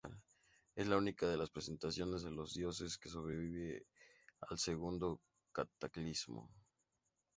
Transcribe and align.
Es 0.73 0.87
la 0.87 0.97
única 0.97 1.27
de 1.29 1.37
las 1.37 1.49
representaciones 1.49 2.23
de 2.23 2.31
los 2.31 2.55
dioses 2.55 2.97
que 2.97 3.07
sobrevive 3.07 3.85
al 4.49 4.57
segundo 4.57 5.21
cataclismo. 5.51 6.49